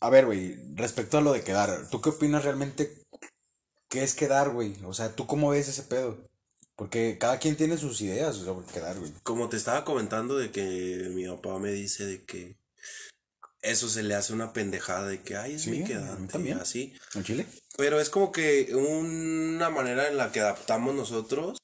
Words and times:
A 0.00 0.08
ver, 0.10 0.26
güey, 0.26 0.56
respecto 0.74 1.18
a 1.18 1.20
lo 1.20 1.32
de 1.32 1.42
quedar, 1.42 1.88
¿tú 1.90 2.00
qué 2.00 2.08
opinas 2.10 2.44
realmente? 2.44 3.02
¿Qué 3.88 4.02
es 4.02 4.14
quedar, 4.14 4.50
güey? 4.50 4.76
O 4.84 4.94
sea, 4.94 5.14
¿tú 5.14 5.26
cómo 5.26 5.50
ves 5.50 5.68
ese 5.68 5.82
pedo? 5.82 6.16
Porque 6.76 7.18
cada 7.18 7.38
quien 7.38 7.56
tiene 7.56 7.76
sus 7.76 8.00
ideas 8.00 8.36
sobre 8.36 8.66
quedar, 8.66 8.98
güey. 8.98 9.12
Como 9.22 9.48
te 9.50 9.58
estaba 9.58 9.84
comentando 9.84 10.38
de 10.38 10.50
que 10.50 11.10
mi 11.14 11.26
papá 11.26 11.58
me 11.58 11.70
dice 11.72 12.06
de 12.06 12.22
que 12.24 12.56
eso 13.60 13.90
se 13.90 14.02
le 14.02 14.14
hace 14.14 14.32
una 14.32 14.54
pendejada 14.54 15.06
de 15.06 15.20
que, 15.20 15.36
ay, 15.36 15.54
es 15.54 15.62
Sí, 15.62 15.70
mi 15.70 15.84
quedante, 15.84 16.32
también. 16.32 16.58
así. 16.58 16.94
¿En 17.14 17.24
Chile? 17.24 17.46
Pero 17.76 18.00
es 18.00 18.08
como 18.08 18.32
que 18.32 18.74
una 18.74 19.68
manera 19.68 20.08
en 20.08 20.16
la 20.16 20.32
que 20.32 20.40
adaptamos 20.40 20.94
nosotros. 20.94 21.58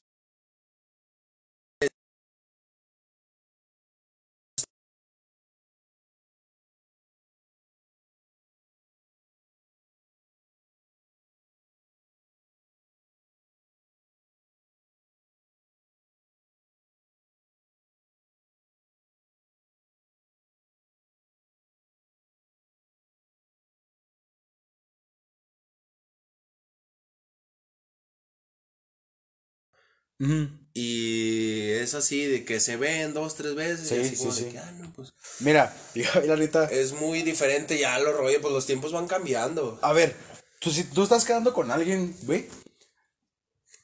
Y 30.19 31.71
es 31.71 31.93
así 31.93 32.25
de 32.25 32.45
que 32.45 32.59
se 32.59 32.77
ven 32.77 33.13
dos, 33.13 33.35
tres 33.35 33.55
veces. 33.55 33.87
Sí, 33.87 33.95
y 33.95 33.99
así 33.99 34.15
sí, 34.15 34.17
como 34.17 34.33
de 34.33 34.41
sí. 34.41 34.49
que, 34.49 34.59
ah, 34.59 34.71
no, 34.71 34.93
pues. 34.93 35.13
Mira, 35.39 35.75
y 35.95 36.03
la 36.27 36.35
neta, 36.35 36.65
Es 36.65 36.93
muy 36.93 37.23
diferente 37.23 37.77
ya 37.77 37.97
lo 37.99 38.13
rollo, 38.13 38.41
pues 38.41 38.53
los 38.53 38.65
tiempos 38.65 38.91
van 38.91 39.07
cambiando. 39.07 39.79
a 39.81 39.93
ver, 39.93 40.15
tú, 40.59 40.71
si 40.71 40.83
tú 40.83 41.03
estás 41.03 41.25
quedando 41.25 41.53
con 41.53 41.71
alguien, 41.71 42.15
güey, 42.23 42.47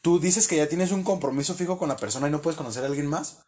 tú 0.01 0.19
dices 0.19 0.47
que 0.47 0.57
ya 0.57 0.67
tienes 0.67 0.91
un 0.91 1.03
compromiso 1.03 1.55
fijo 1.55 1.77
con 1.77 1.89
la 1.89 1.97
persona 1.97 2.27
y 2.27 2.31
no 2.31 2.41
puedes 2.41 2.57
conocer 2.57 2.83
a 2.83 2.87
alguien 2.87 3.07
más. 3.07 3.39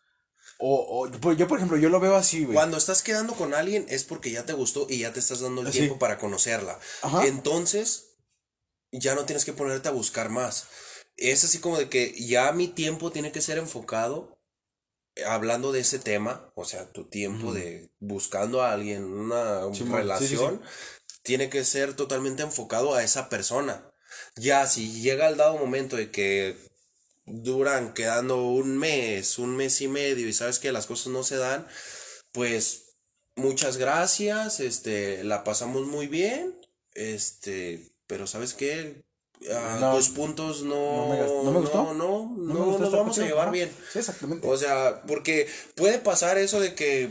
O, 0.57 1.03
o 1.03 1.11
pues, 1.11 1.37
yo, 1.37 1.47
por 1.47 1.57
ejemplo, 1.57 1.77
yo 1.77 1.89
lo 1.89 1.99
veo 1.99 2.15
así, 2.15 2.45
güey. 2.45 2.55
Cuando 2.55 2.77
estás 2.77 3.03
quedando 3.03 3.33
con 3.33 3.53
alguien 3.53 3.85
es 3.89 4.05
porque 4.05 4.31
ya 4.31 4.45
te 4.45 4.53
gustó 4.53 4.87
y 4.89 4.99
ya 4.99 5.11
te 5.11 5.19
estás 5.19 5.41
dando 5.41 5.61
el 5.61 5.71
tiempo 5.71 5.99
para 5.99 6.17
conocerla. 6.17 6.79
Ajá. 7.01 7.25
Entonces, 7.27 8.15
ya 8.91 9.15
no 9.15 9.25
tienes 9.25 9.43
que 9.43 9.53
ponerte 9.53 9.89
a 9.89 9.91
buscar 9.91 10.29
más. 10.29 10.67
Es 11.17 11.43
así 11.43 11.59
como 11.59 11.77
de 11.77 11.89
que 11.89 12.13
ya 12.13 12.51
mi 12.51 12.67
tiempo 12.67 13.11
tiene 13.11 13.31
que 13.31 13.41
ser 13.41 13.57
enfocado 13.57 14.37
eh, 15.15 15.23
hablando 15.23 15.71
de 15.71 15.79
ese 15.79 15.99
tema, 15.99 16.51
o 16.55 16.65
sea, 16.65 16.91
tu 16.91 17.05
tiempo 17.05 17.53
de 17.53 17.89
buscando 17.99 18.61
a 18.61 18.73
alguien, 18.73 19.05
una 19.05 19.61
Simón, 19.61 19.73
sí, 19.73 19.83
sí, 19.83 19.91
relación, 19.91 20.61
tiene 21.23 21.49
que 21.49 21.63
ser 21.63 21.95
totalmente 21.95 22.43
enfocado 22.43 22.93
a 22.93 23.03
esa 23.03 23.29
persona. 23.29 23.91
Ya, 24.35 24.67
si 24.67 25.01
llega 25.01 25.29
el 25.29 25.37
dado 25.37 25.57
momento 25.57 25.95
de 25.95 26.11
que 26.11 26.57
duran 27.25 27.93
quedando 27.93 28.43
un 28.43 28.77
mes, 28.77 29.39
un 29.39 29.55
mes 29.55 29.81
y 29.81 29.87
medio 29.87 30.27
y 30.27 30.33
sabes 30.33 30.59
que 30.59 30.71
las 30.71 30.85
cosas 30.85 31.07
no 31.07 31.23
se 31.23 31.37
dan, 31.37 31.67
pues 32.31 32.97
muchas 33.35 33.77
gracias, 33.77 34.59
este, 34.59 35.23
la 35.23 35.43
pasamos 35.43 35.85
muy 35.87 36.07
bien, 36.07 36.59
este, 36.93 37.91
pero 38.07 38.27
¿sabes 38.27 38.53
qué? 38.53 39.03
Ah, 39.53 39.77
No, 39.79 39.95
tus 39.95 40.09
puntos 40.09 40.63
no, 40.63 41.07
no 41.07 41.09
me 41.09 41.19
no 41.19 41.51
me 41.51 41.59
gustó. 41.59 41.83
no, 41.83 41.93
no, 41.93 42.35
no 42.35 42.65
gusta 42.65 42.83
nos 42.83 42.91
vamos 42.93 43.19
a 43.19 43.25
llevar 43.25 43.51
bien. 43.51 43.71
Sí, 43.91 43.99
exactamente. 43.99 44.47
O 44.47 44.57
sea, 44.57 45.01
porque 45.07 45.47
puede 45.75 45.99
pasar 45.99 46.37
eso 46.37 46.59
de 46.59 46.73
que, 46.75 47.09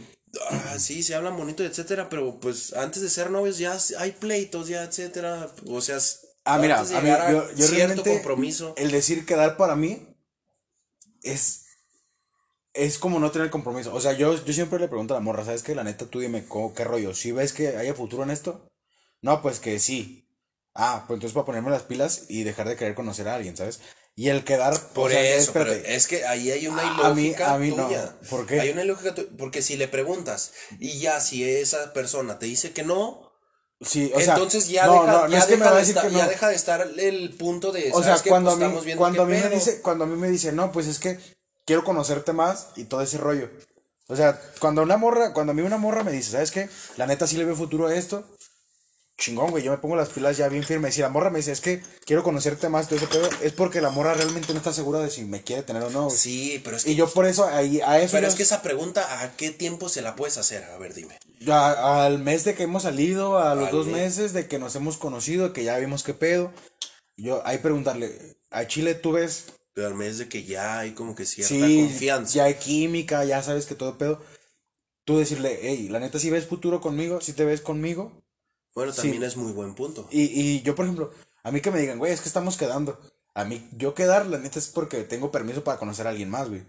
ah, 0.50 0.76
sí, 0.78 1.02
se 1.02 1.14
hablan 1.14 1.36
bonito, 1.36 1.64
etcétera, 1.64 2.08
pero 2.08 2.40
pues 2.40 2.72
antes 2.74 3.02
de 3.02 3.10
ser 3.10 3.30
novios 3.30 3.58
ya 3.58 3.76
hay 3.98 4.12
pleitos, 4.12 4.68
ya, 4.68 4.82
etcétera. 4.84 5.50
O 5.68 5.80
sea, 5.80 5.98
Ah, 6.46 6.58
mira, 6.58 6.80
a 6.80 6.84
mí, 7.00 7.08
a 7.10 7.30
yo, 7.30 7.68
realmente, 7.68 8.12
compromiso. 8.14 8.74
el 8.76 8.90
decir 8.90 9.24
quedar 9.24 9.56
para 9.56 9.76
mí 9.76 10.06
es, 11.22 11.64
es 12.74 12.98
como 12.98 13.18
no 13.18 13.30
tener 13.30 13.50
compromiso. 13.50 13.94
O 13.94 14.00
sea, 14.00 14.12
yo, 14.12 14.42
yo 14.44 14.52
siempre 14.52 14.78
le 14.78 14.88
pregunto 14.88 15.14
a 15.14 15.18
la 15.18 15.22
morra, 15.22 15.44
¿sabes 15.44 15.62
qué? 15.62 15.74
La 15.74 15.84
neta, 15.84 16.06
tú 16.06 16.20
dime, 16.20 16.44
¿cómo- 16.46 16.74
¿qué 16.74 16.84
rollo? 16.84 17.14
¿Si 17.14 17.32
ves 17.32 17.52
que 17.52 17.68
haya 17.68 17.94
futuro 17.94 18.24
en 18.24 18.30
esto? 18.30 18.68
No, 19.22 19.40
pues 19.40 19.60
que 19.60 19.78
sí. 19.78 20.23
Ah, 20.74 21.04
pues 21.06 21.16
entonces 21.18 21.34
para 21.34 21.46
ponerme 21.46 21.70
las 21.70 21.82
pilas 21.82 22.22
y 22.28 22.42
dejar 22.42 22.68
de 22.68 22.76
querer 22.76 22.94
conocer 22.94 23.28
a 23.28 23.34
alguien, 23.36 23.56
¿sabes? 23.56 23.80
Y 24.16 24.28
el 24.28 24.44
quedar... 24.44 24.78
Por 24.92 25.10
o 25.10 25.14
sea, 25.14 25.36
eso, 25.36 25.52
pero 25.52 25.72
es 25.72 26.06
que 26.06 26.24
ahí 26.26 26.50
hay 26.50 26.66
una 26.66 26.82
A 26.82 27.14
mí- 27.14 27.22
ilógica 27.26 27.52
a 27.54 27.58
mí 27.58 27.70
no. 27.70 27.88
¿Por 28.30 28.46
qué? 28.46 28.60
Hay 28.60 28.70
una 28.70 28.82
ilógica 28.84 29.14
porque 29.38 29.62
si 29.62 29.76
le 29.76 29.88
preguntas 29.88 30.52
y 30.78 30.98
ya 30.98 31.20
si 31.20 31.48
esa 31.48 31.92
persona 31.92 32.38
te 32.38 32.46
dice 32.46 32.72
que 32.72 32.82
no, 32.82 33.32
Sí, 33.80 34.10
o 34.14 34.20
sea, 34.20 34.34
entonces 34.34 34.68
ya, 34.68 34.86
no, 34.86 34.92
deja, 35.04 35.12
no, 35.12 35.28
ya 35.28 35.46
deja 35.46 35.74
de 35.74 35.82
estar, 35.82 36.06
que 36.08 36.14
ya 36.14 36.22
no. 36.24 36.28
deja 36.30 36.48
de 36.48 36.54
estar 36.54 36.88
el 36.96 37.34
punto 37.36 37.70
de, 37.72 37.90
O 37.92 37.98
sea, 37.98 38.04
¿sabes 38.16 38.22
qué? 38.22 38.30
cuando 38.30 38.50
Pues 38.50 38.62
a 38.62 38.68
mí, 38.68 38.74
estamos 38.76 38.96
cuando 38.96 39.22
a 39.22 39.26
mí 39.26 39.36
me 39.36 39.50
dice, 39.50 39.80
cuando 39.82 40.04
a 40.04 40.06
mí 40.06 40.16
me 40.16 40.30
dice, 40.30 40.52
no, 40.52 40.72
pues 40.72 40.86
es 40.86 40.98
que 41.00 41.18
quiero 41.66 41.84
conocerte 41.84 42.32
más 42.32 42.68
y 42.76 42.84
todo 42.84 43.02
ese 43.02 43.18
rollo. 43.18 43.50
O 44.06 44.16
sea, 44.16 44.40
cuando 44.60 44.82
una 44.82 44.96
morra, 44.96 45.32
cuando 45.34 45.50
a 45.50 45.54
mí 45.54 45.62
una 45.62 45.76
morra 45.76 46.04
me 46.04 46.12
dice, 46.12 46.30
¿sabes 46.30 46.50
qué? 46.50 46.68
La 46.96 47.06
neta 47.06 47.26
sí 47.26 47.36
le 47.36 47.44
veo 47.44 47.56
futuro 47.56 47.88
a 47.88 47.94
esto. 47.94 48.24
Chingón, 49.16 49.52
güey, 49.52 49.62
yo 49.62 49.70
me 49.70 49.78
pongo 49.78 49.94
las 49.94 50.08
pilas 50.08 50.36
ya 50.36 50.48
bien 50.48 50.64
firmes. 50.64 50.94
Si 50.96 51.00
la 51.00 51.08
morra 51.08 51.30
me 51.30 51.38
dice, 51.38 51.52
es 51.52 51.60
que 51.60 51.80
quiero 52.04 52.24
conocerte 52.24 52.68
más, 52.68 52.88
todo 52.88 52.96
ese 52.96 53.06
pedo, 53.06 53.28
es 53.42 53.52
porque 53.52 53.80
la 53.80 53.90
morra 53.90 54.14
realmente 54.14 54.52
no 54.52 54.58
está 54.58 54.72
segura 54.72 54.98
de 54.98 55.08
si 55.08 55.24
me 55.24 55.42
quiere 55.42 55.62
tener 55.62 55.82
o 55.84 55.90
no. 55.90 56.06
güey. 56.06 56.16
Sí, 56.16 56.60
pero 56.64 56.76
es 56.76 56.84
que 56.84 56.90
Y 56.90 56.94
yo 56.96 57.08
por 57.08 57.24
eso, 57.26 57.44
ahí, 57.46 57.80
a 57.80 58.00
eso 58.00 58.12
Pero 58.12 58.26
yo- 58.26 58.28
es 58.30 58.34
que 58.34 58.42
esa 58.42 58.60
pregunta, 58.60 59.22
¿a 59.22 59.36
qué 59.36 59.50
tiempo 59.50 59.88
se 59.88 60.02
la 60.02 60.16
puedes 60.16 60.36
hacer? 60.36 60.64
A 60.64 60.78
ver, 60.78 60.94
dime. 60.94 61.16
ya 61.38 62.04
al 62.04 62.18
mes 62.18 62.42
de 62.44 62.54
que 62.54 62.64
hemos 62.64 62.82
salido, 62.82 63.38
a 63.38 63.54
los 63.54 63.66
Al 63.66 63.72
dos 63.72 63.86
mes. 63.86 63.94
meses 63.96 64.32
de 64.32 64.48
que 64.48 64.58
nos 64.58 64.74
hemos 64.74 64.96
conocido, 64.96 65.52
que 65.52 65.62
ya 65.62 65.78
vimos 65.78 66.02
qué 66.02 66.14
pedo. 66.14 66.52
Yo 67.16 67.40
ahí 67.46 67.58
preguntarle, 67.58 68.36
a 68.50 68.66
Chile 68.66 68.94
tú 68.94 69.12
ves 69.12 69.44
Pero 69.74 69.86
al 69.88 69.94
mes 69.94 70.18
de 70.18 70.28
que 70.28 70.42
ya 70.44 70.80
hay 70.80 70.92
como 70.92 71.14
que 71.14 71.24
cierta 71.24 71.54
Sí, 71.54 71.82
confianza. 71.88 72.34
ya 72.34 72.44
hay 72.44 72.54
química, 72.54 73.24
ya 73.24 73.42
sabes 73.42 73.66
que 73.66 73.74
todo 73.76 73.96
pedo. 73.98 74.20
Tú 75.04 75.18
decirle, 75.18 75.58
hey, 75.62 75.88
la 75.90 76.00
neta, 76.00 76.18
si 76.18 76.30
ves 76.30 76.46
futuro 76.46 76.80
conmigo, 76.80 77.20
si 77.20 77.32
te 77.32 77.44
ves 77.44 77.60
conmigo. 77.60 78.23
Bueno, 78.74 78.92
Sí. 78.92 79.02
también 79.02 79.22
es 79.22 79.36
muy 79.36 79.52
buen 79.52 79.74
punto. 79.74 80.06
Y, 80.10 80.22
y 80.22 80.62
yo, 80.62 80.74
por 80.74 80.84
ejemplo, 80.84 81.12
a 81.42 81.50
mí 81.50 81.60
que 81.60 81.70
me 81.70 81.78
digan, 81.80 81.98
güey, 81.98 82.12
es 82.12 82.20
que 82.20 82.28
estamos 82.28 82.56
quedando. 82.56 82.98
A 83.34 83.44
mí, 83.44 83.68
yo 83.76 83.94
quedar, 83.94 84.26
la 84.26 84.38
neta, 84.38 84.58
es 84.58 84.68
porque 84.68 85.02
tengo 85.04 85.30
permiso 85.30 85.64
para 85.64 85.78
conocer 85.78 86.06
a 86.06 86.10
alguien 86.10 86.30
más, 86.30 86.48
güey. 86.48 86.64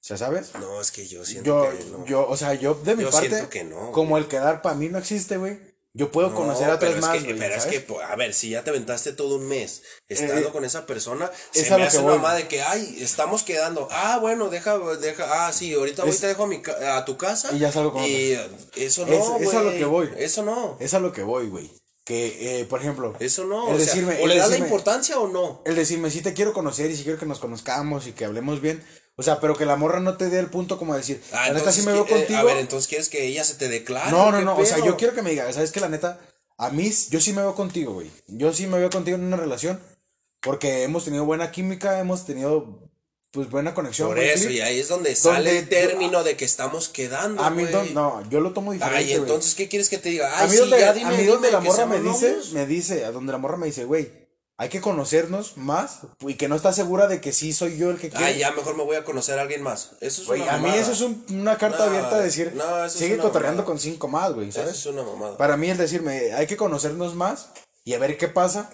Sea, 0.00 0.16
¿sabes? 0.16 0.52
No, 0.60 0.80
es 0.80 0.92
que 0.92 1.06
yo 1.08 1.24
siento 1.24 1.46
Yo, 1.64 1.78
que 1.78 1.84
no. 1.90 2.06
yo, 2.06 2.28
o 2.28 2.36
sea, 2.36 2.54
yo 2.54 2.74
de 2.74 2.94
mi 2.94 3.02
Yo 3.02 3.10
parte, 3.10 3.28
siento 3.28 3.50
que 3.50 3.64
no, 3.64 3.90
como 3.92 4.10
güey. 4.10 4.22
el 4.22 4.28
quedar 4.28 4.62
para 4.62 4.76
mí 4.76 4.88
no 4.88 4.98
existe, 4.98 5.36
güey. 5.36 5.58
Yo 5.96 6.12
puedo 6.12 6.28
No, 6.28 6.34
conocer 6.34 6.68
a 6.68 6.74
es 6.74 7.00
más, 7.00 7.22
que, 7.22 7.34
pero 7.34 7.54
es 7.54 7.64
que, 7.64 7.86
a 8.06 8.14
ver, 8.16 8.34
si 8.34 8.50
ya 8.50 8.62
te 8.62 8.68
aventaste 8.68 9.12
todo 9.12 9.36
un 9.36 9.48
mes 9.48 9.82
estando 10.08 10.48
eh, 10.48 10.52
con 10.52 10.62
esa 10.66 10.84
persona, 10.84 11.30
es 11.54 11.66
se 11.68 11.74
me 11.74 11.84
hace 11.84 11.98
una 12.00 12.08
voy. 12.08 12.16
mamá 12.18 12.34
de 12.34 12.46
que, 12.48 12.60
ay, 12.60 12.98
estamos 13.00 13.42
quedando. 13.42 13.88
Ah, 13.90 14.18
bueno, 14.20 14.50
deja, 14.50 14.78
deja, 15.00 15.46
ah, 15.46 15.52
sí, 15.54 15.72
ahorita 15.72 16.02
voy 16.02 16.10
Es- 16.10 16.20
te 16.20 16.26
dejo 16.26 16.44
a, 16.44 16.46
mi 16.48 16.60
a 16.86 17.02
tu 17.06 17.16
casa. 17.16 17.50
Y 17.54 17.60
ya 17.60 17.72
salgo 17.72 17.94
con 17.94 18.04
Y 18.04 18.32
eso 18.76 19.06
Es- 19.06 19.08
no, 19.08 19.38
es 19.38 19.54
a 19.54 19.60
lo 19.62 19.64
güey. 19.64 19.78
que 19.78 19.84
voy. 19.86 20.10
Eso 20.18 20.42
no. 20.42 20.76
Es 20.80 20.92
a 20.92 20.98
lo 21.00 21.14
que 21.14 21.22
voy, 21.22 21.48
güey. 21.48 21.70
Que, 22.04 22.60
eh, 22.60 22.64
por 22.66 22.80
ejemplo, 22.80 23.14
Eso 23.18 23.44
no. 23.46 23.68
el 23.70 23.76
o 23.76 23.78
sea, 23.78 23.86
decirme, 23.86 24.18
o 24.20 24.24
el 24.24 24.28
le 24.28 24.36
das 24.36 24.50
la 24.50 24.58
importancia 24.58 25.18
o 25.18 25.28
no. 25.28 25.62
El 25.64 25.74
decirme, 25.76 26.10
sí 26.10 26.20
te 26.20 26.34
quiero 26.34 26.52
conocer 26.52 26.90
y 26.90 26.96
sí 26.96 27.04
quiero 27.04 27.18
que 27.18 27.24
nos 27.26 27.38
conozcamos 27.40 28.06
y 28.06 28.12
que 28.12 28.26
hablemos 28.26 28.60
bien. 28.60 28.84
O 29.18 29.22
sea, 29.22 29.40
pero 29.40 29.56
que 29.56 29.64
la 29.64 29.76
morra 29.76 29.98
no 30.00 30.16
te 30.16 30.28
dé 30.28 30.38
el 30.38 30.48
punto 30.50 30.78
como 30.78 30.94
decir, 30.94 31.22
Ah, 31.32 31.48
la 31.48 31.54
neta 31.54 31.72
sí 31.72 31.82
me 31.82 31.92
veo 31.92 32.04
¿qué- 32.04 32.14
eh, 32.14 32.18
contigo. 32.18 32.38
A 32.38 32.44
ver, 32.44 32.58
entonces 32.58 32.86
quieres 32.86 33.08
que 33.08 33.24
ella 33.26 33.44
se 33.44 33.54
te 33.54 33.68
declare. 33.68 34.10
no, 34.10 34.30
no, 34.30 34.38
¿Qué 34.38 34.44
no. 34.44 34.56
O 34.58 34.64
sea, 34.66 34.76
pedo? 34.76 34.86
yo 34.86 34.96
quiero 34.96 35.14
que 35.14 35.22
me 35.22 35.30
diga, 35.30 35.50
¿sabes 35.52 35.70
que 35.72 35.80
La 35.80 35.88
neta, 35.88 36.20
a 36.58 36.70
mí, 36.70 36.92
yo 37.10 37.20
sí 37.20 37.32
me 37.32 37.40
veo 37.42 37.54
contigo, 37.54 37.94
güey. 37.94 38.10
Yo 38.28 38.52
sí 38.52 38.66
me 38.66 38.78
veo 38.78 38.90
contigo 38.90 39.16
en 39.16 39.24
una 39.24 39.36
relación. 39.36 39.80
Porque 40.40 40.82
hemos 40.84 41.04
tenido 41.04 41.24
buena 41.24 41.50
química, 41.50 41.98
hemos 41.98 42.24
tenido, 42.26 42.78
pues, 43.32 43.48
buena 43.50 43.74
conexión. 43.74 44.08
Por 44.08 44.18
eso, 44.18 44.44
click. 44.46 44.58
y 44.58 44.60
ahí 44.60 44.78
es 44.78 44.88
donde 44.88 45.16
sale 45.16 45.58
el 45.60 45.68
término 45.68 46.22
de 46.22 46.36
que 46.36 46.44
estamos 46.44 46.88
quedando. 46.88 47.42
A 47.42 47.50
mí, 47.50 47.64
don- 47.64 47.94
no, 47.94 48.22
yo 48.30 48.40
lo 48.40 48.52
tomo 48.52 48.72
diferente. 48.72 48.98
Ay, 48.98 49.12
entonces, 49.14 49.54
¿qué 49.54 49.66
quieres 49.66 49.88
que 49.88 49.98
te 49.98 50.10
diga? 50.10 50.28
a 50.30 50.42
Ay, 50.42 50.46
mí 50.48 50.52
sí, 50.52 50.58
donde, 50.60 50.78
ya 50.78 50.90
a 50.90 50.92
dime, 50.92 51.10
mí 51.12 51.16
dime 51.16 51.28
donde 51.32 51.50
la 51.50 51.60
morra 51.60 51.86
me 51.86 52.00
dice, 52.00 52.36
me 52.52 52.66
dice, 52.66 53.04
a 53.06 53.12
donde 53.12 53.32
la 53.32 53.38
morra 53.38 53.56
me 53.56 53.66
dice, 53.66 53.84
güey, 53.86 54.08
hay 54.58 54.68
que 54.70 54.80
conocernos 54.80 55.56
más 55.56 56.00
y 56.20 56.34
que 56.34 56.48
no 56.48 56.56
está 56.56 56.72
segura 56.72 57.08
de 57.08 57.20
que 57.20 57.32
sí 57.32 57.52
soy 57.52 57.76
yo 57.76 57.90
el 57.90 57.98
que 57.98 58.08
quiere. 58.10 58.24
Ay, 58.24 58.38
ya 58.38 58.52
mejor 58.52 58.76
me 58.76 58.84
voy 58.84 58.96
a 58.96 59.04
conocer 59.04 59.38
a 59.38 59.42
alguien 59.42 59.62
más. 59.62 59.92
Eso 60.00 60.22
es 60.22 60.28
Güey, 60.28 60.40
una 60.42 60.54
a 60.54 60.58
mí 60.58 60.70
eso 60.70 60.92
es 60.92 61.00
un- 61.02 61.24
una 61.30 61.58
carta 61.58 61.78
No, 61.78 61.84
abierta 61.90 62.16
de 62.18 62.24
decir, 62.24 62.52
no, 62.54 62.84
eso 62.84 62.98
sigue 62.98 63.18
cotorreando 63.18 63.62
mamada. 63.62 63.66
con 63.66 63.78
cinco 63.78 64.08
más, 64.08 64.32
güey, 64.32 64.48
Eso 64.48 64.60
¿sabes? 64.60 64.76
es 64.78 64.86
una 64.86 65.02
mamada. 65.02 65.36
Para 65.36 65.56
mí 65.56 65.68
es 65.70 65.76
decirme, 65.78 66.32
hay 66.32 66.46
que 66.46 66.56
conocernos 66.56 67.14
más 67.14 67.50
y 67.84 67.92
a 67.94 67.98
ver 67.98 68.16
qué 68.16 68.28
pasa. 68.28 68.70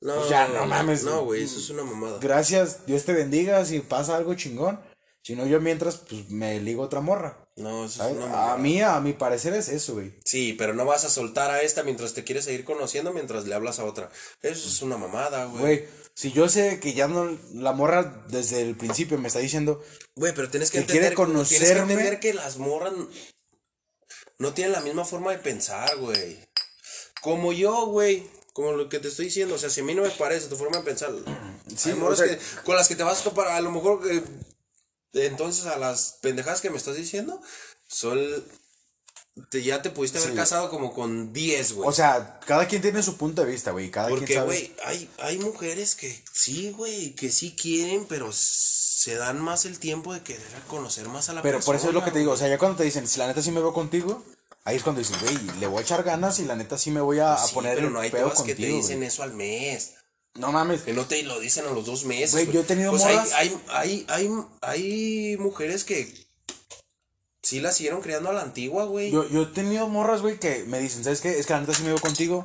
No, 0.00 0.16
Pues 0.16 0.28
ya, 0.30 0.48
no 0.48 0.66
mames. 0.66 1.04
No, 1.04 1.24
güey, 1.24 1.44
eso 1.44 1.58
es 1.60 1.70
una 1.70 1.84
mamada. 1.84 2.18
Gracias, 2.20 2.84
Dios 2.86 3.04
te 3.04 3.12
bendiga 3.12 3.64
si 3.64 3.78
pasa 3.80 4.16
algo 4.16 4.34
chingón. 4.34 4.80
Si 5.22 5.36
no, 5.36 5.46
yo 5.46 5.60
mientras, 5.60 5.96
pues 5.98 6.28
me 6.30 6.58
ligo 6.60 6.82
otra 6.82 7.00
morra. 7.00 7.41
No, 7.56 7.84
eso 7.84 8.04
es 8.06 8.12
una 8.16 8.26
mamada. 8.26 8.52
A 8.54 8.56
mí, 8.56 8.80
a 8.80 8.98
mi 9.00 9.12
parecer 9.12 9.52
es 9.54 9.68
eso, 9.68 9.94
güey. 9.94 10.14
Sí, 10.24 10.54
pero 10.54 10.72
no 10.74 10.84
vas 10.86 11.04
a 11.04 11.10
soltar 11.10 11.50
a 11.50 11.60
esta 11.62 11.82
mientras 11.82 12.14
te 12.14 12.24
quieres 12.24 12.44
seguir 12.46 12.64
conociendo 12.64 13.12
mientras 13.12 13.44
le 13.46 13.54
hablas 13.54 13.78
a 13.78 13.84
otra. 13.84 14.10
Eso 14.40 14.68
es 14.68 14.80
una 14.82 14.96
mamada, 14.96 15.44
güey. 15.46 15.60
Güey, 15.60 15.84
si 16.14 16.32
yo 16.32 16.48
sé 16.48 16.80
que 16.80 16.94
ya 16.94 17.08
no, 17.08 17.38
la 17.54 17.72
morra 17.72 18.24
desde 18.28 18.62
el 18.62 18.76
principio 18.76 19.18
me 19.18 19.28
está 19.28 19.40
diciendo, 19.40 19.82
Güey, 20.16 20.34
pero 20.34 20.48
tienes 20.50 20.70
que 20.70 20.80
Que 20.80 20.86
quiere 20.86 21.08
entender 21.08 21.26
tienes 21.26 21.48
que 21.48 21.74
conocerme. 21.74 21.92
entender 21.92 22.20
que 22.20 22.34
las 22.34 22.56
morras 22.58 22.92
no 24.38 24.54
tienen 24.54 24.72
la 24.72 24.80
misma 24.80 25.04
forma 25.04 25.30
de 25.32 25.38
pensar, 25.38 25.96
güey. 25.98 26.38
como 27.20 27.52
yo, 27.52 27.86
güey. 27.86 28.26
Como 28.54 28.72
lo 28.72 28.90
que 28.90 28.98
te 28.98 29.08
estoy 29.08 29.26
diciendo, 29.26 29.54
o 29.54 29.58
sea, 29.58 29.70
si 29.70 29.80
a 29.80 29.84
mí 29.84 29.94
no 29.94 30.02
me 30.02 30.10
parece 30.10 30.48
tu 30.48 30.56
forma 30.56 30.76
de 30.78 30.84
pensar, 30.84 31.10
Sí, 31.76 31.90
hay 31.90 31.96
morras 31.96 32.20
o 32.20 32.24
sea- 32.26 32.36
que- 32.38 32.44
con 32.64 32.76
las 32.76 32.86
que 32.88 32.96
te 32.96 33.02
vas 33.02 33.20
a 33.20 33.24
topar, 33.24 33.48
a 33.48 33.60
lo 33.62 33.70
mejor, 33.70 34.02
eh, 34.10 34.22
entonces 35.12 35.66
a 35.66 35.78
las 35.78 36.18
pendejadas 36.22 36.60
que 36.60 36.70
me 36.70 36.76
estás 36.78 36.96
diciendo, 36.96 37.40
son, 37.88 38.18
te, 39.50 39.62
ya 39.62 39.80
te 39.82 39.90
pudiste 39.90 40.18
haber 40.18 40.30
Sí. 40.30 40.36
casado 40.36 40.70
como 40.70 40.92
con 40.92 41.32
10, 41.32 41.72
güey. 41.74 41.88
O 41.88 41.92
sea, 41.92 42.38
cada 42.46 42.66
quien 42.68 42.82
tiene 42.82 43.02
su 43.02 43.16
punto 43.16 43.44
de 43.44 43.50
vista, 43.50 43.70
güey. 43.70 43.90
Cada 43.90 44.08
Porque, 44.08 44.26
quien 44.26 44.38
sabe. 44.40 44.46
güey, 44.48 44.74
hay, 44.84 45.10
hay 45.18 45.38
mujeres 45.38 45.94
que 45.94 46.22
sí, 46.32 46.70
güey, 46.72 47.14
que 47.14 47.30
sí 47.30 47.54
quieren, 47.54 48.06
pero 48.06 48.30
se 48.32 49.14
dan 49.16 49.40
más 49.40 49.64
el 49.64 49.78
tiempo 49.78 50.12
de 50.14 50.22
querer 50.22 50.46
conocer 50.68 51.08
más 51.08 51.28
a 51.28 51.32
la 51.32 51.42
Pero 51.42 51.58
persona. 51.58 51.66
por 51.66 51.76
eso 51.76 51.88
es 51.88 51.94
lo 51.94 52.04
que 52.04 52.10
te 52.10 52.18
digo. 52.18 52.32
O 52.32 52.36
sea, 52.36 52.48
ya 52.48 52.58
cuando 52.58 52.76
te 52.78 52.84
dicen, 52.84 53.08
si 53.08 53.18
la 53.18 53.26
neta 53.26 53.42
sí 53.42 53.50
me 53.50 53.60
veo 53.60 53.72
contigo, 53.72 54.22
ahí 54.64 54.76
es 54.76 54.82
cuando 54.82 55.00
dices, 55.00 55.20
güey, 55.20 55.36
le 55.58 55.66
voy 55.66 55.78
a 55.78 55.82
echar 55.82 56.02
ganas 56.04 56.38
y 56.38 56.44
la 56.44 56.54
neta 56.54 56.76
sí 56.78 56.90
me 56.90 57.00
voy 57.00 57.18
a, 57.18 57.34
a 57.34 57.46
Sí, 57.48 57.54
poner 57.54 57.74
pero 57.76 57.86
el 57.88 57.92
no 57.94 58.00
hay 58.00 58.10
todas 58.10 58.42
que 58.42 58.54
te 58.54 58.66
dicen 58.66 59.02
eso 59.02 59.22
al 59.22 59.32
mes. 59.34 59.94
No 60.34 60.50
mames. 60.52 60.82
Que 60.82 60.92
no 60.92 61.04
te 61.04 61.22
lo 61.24 61.38
dicen 61.40 61.66
a 61.66 61.70
los 61.70 61.84
dos 61.86 62.04
meses. 62.04 62.32
Güey, 62.32 62.50
yo 62.50 62.60
he 62.60 62.64
tenido 62.64 62.90
Pues 62.90 63.04
hay, 63.04 63.16
morras- 63.16 63.32
hay, 63.34 63.60
hay, 63.68 64.06
hay, 64.08 64.30
hay 64.62 65.36
mujeres 65.38 65.84
que 65.84 66.12
sí 67.42 67.60
las 67.60 67.76
siguieron 67.76 68.00
criando 68.00 68.30
a 68.30 68.32
la 68.32 68.42
antigua, 68.42 68.84
güey. 68.84 69.10
Yo, 69.10 69.28
yo 69.28 69.42
he 69.42 69.46
tenido 69.46 69.88
morras, 69.88 70.22
güey, 70.22 70.38
que 70.38 70.64
me 70.66 70.78
dicen, 70.78 71.04
¿sabes 71.04 71.20
qué? 71.20 71.38
Es 71.38 71.46
que 71.46 71.52
la 71.52 71.60
neta 71.60 71.74
sí 71.74 71.82
me 71.82 71.88
veo 71.90 72.00
contigo. 72.00 72.44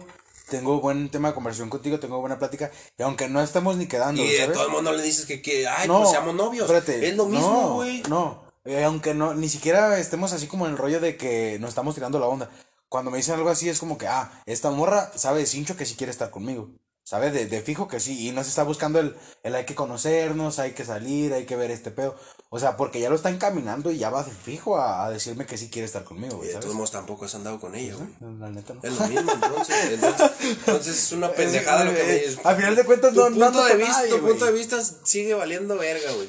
Tengo 0.50 0.80
buen 0.80 1.10
tema 1.10 1.30
de 1.30 1.34
conversación 1.34 1.70
contigo, 1.70 2.00
tengo 2.00 2.20
buena 2.22 2.40
plática. 2.40 2.72
Y 2.98 3.04
aunque 3.04 3.28
no 3.28 3.42
estemos 3.42 3.76
ni 3.76 3.86
quedando, 3.88 4.24
y 4.24 4.30
todo 4.54 4.66
el 4.66 4.72
mundo 4.72 4.94
le 4.94 5.04
dices 5.04 5.26
que, 5.26 5.42
que 5.42 5.68
ay, 5.68 5.88
pues 5.90 6.10
seamos 6.10 6.36
novios. 6.36 6.66
espérate, 6.70 7.08
es 7.08 7.16
lo 7.18 7.26
mismo, 7.26 7.52
no, 7.52 7.74
güey. 7.76 8.02
No, 8.10 8.44
eh, 8.64 8.84
aunque 8.86 9.14
no, 9.14 9.34
ni 9.34 9.50
siquiera 9.50 10.00
estemos 10.00 10.32
así 10.32 10.48
como 10.48 10.66
en 10.66 10.72
el 10.74 10.78
rollo 10.78 11.02
de 11.02 11.18
que 11.18 11.58
nos 11.60 11.70
estamos 11.70 11.96
tirando 11.96 12.18
la 12.20 12.28
onda. 12.28 12.50
Cuando 12.88 13.12
me 13.12 13.18
dicen 13.18 13.36
algo 13.36 13.50
así 13.50 13.68
es 13.68 13.80
como 13.80 13.98
que, 13.98 14.08
ah, 14.08 14.42
esta 14.46 14.72
morra 14.72 15.12
sabe 15.18 15.40
de 15.42 15.46
cincho 15.46 15.76
que 15.76 15.86
sí 15.86 15.96
quiere 15.96 16.12
estar 16.12 16.30
conmigo. 16.32 16.70
Sabe 17.08 17.32
de, 17.32 17.46
de 17.46 17.62
fijo 17.62 17.88
que 17.88 18.02
sí. 18.02 18.28
Y 18.28 18.32
no 18.34 18.44
se 18.44 18.50
está 18.50 18.64
buscando 18.64 19.00
el, 19.00 19.16
el 19.44 19.56
hay 19.56 19.64
que 19.66 19.76
conocernos, 19.76 20.60
hay 20.60 20.74
que 20.74 20.84
salir, 20.84 21.32
hay 21.34 21.46
que 21.46 21.56
ver 21.56 21.72
este 21.72 21.90
pedo. 21.90 22.18
O 22.50 22.60
sea, 22.60 22.76
porque 22.76 23.00
ya 23.00 23.10
lo 23.10 23.16
está 23.16 23.30
encaminando 23.30 23.92
y 23.92 23.98
ya 23.98 24.10
va 24.10 24.24
de 24.24 24.32
fijo 24.32 24.76
a, 24.78 25.06
a 25.06 25.10
decirme 25.10 25.46
que 25.46 25.58
sí 25.58 25.70
quiere 25.70 25.86
estar 25.86 26.04
conmigo, 26.04 26.34
Y 26.34 26.36
güey, 26.36 26.48
de 26.48 26.54
¿sabes? 26.56 26.66
todos 26.66 26.76
modos 26.76 26.92
tampoco 26.92 27.24
has 27.24 27.34
andado 27.34 27.62
con 27.62 27.76
ella, 27.76 27.96
güey. 27.96 28.10
La 28.40 28.50
neta 28.50 28.74
no. 28.74 28.82
Es 28.84 29.00
lo 29.00 29.08
mismo, 29.08 29.32
entonces. 29.32 29.86
Entonces, 29.94 30.32
entonces 30.42 30.98
es 30.98 31.12
una 31.14 31.32
pendejada 31.34 31.86
lo 31.86 31.94
que 31.96 32.04
me 32.04 32.12
dices. 32.12 32.40
Al 32.44 32.58
final 32.58 32.76
de 32.76 32.84
cuentas, 32.84 33.14
tu 33.14 33.20
no- 33.22 33.30
no 33.30 33.46
punto 33.46 33.64
de 33.64 33.70
con 33.72 33.78
vista, 33.80 33.94
nadie, 33.94 34.10
Tu 34.10 34.18
güey. 34.18 34.32
punto 34.34 34.46
de 34.46 34.52
vista 34.52 34.82
sigue 35.06 35.34
valiendo 35.34 35.78
verga, 35.78 36.12
güey. 36.12 36.28